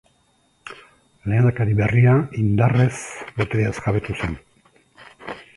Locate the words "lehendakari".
1.33-1.77